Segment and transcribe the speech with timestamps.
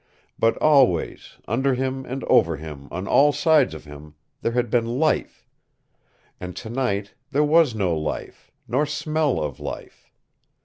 [0.39, 4.97] But always, under him and over him on all sides of him, there had been
[4.99, 5.45] LIFE.
[6.39, 10.09] And tonight there was no life, nor smell of life.